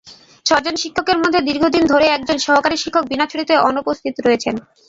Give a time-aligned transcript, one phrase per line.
[0.45, 4.55] ছয়জন শিক্ষকের মধ্যে দীর্ঘদিন ধরে একজন সহকারী শিক্ষক বিনা ছুটিতে অনুপস্থিত রয়েছেন।